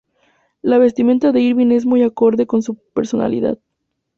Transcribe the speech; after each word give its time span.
La 0.63 0.79
vestimenta 0.79 1.31
de 1.31 1.41
Irving 1.41 1.69
es 1.69 1.85
muy 1.85 2.01
acorde 2.01 2.47
con 2.47 2.63
su 2.63 2.73
personalidad. 2.73 3.59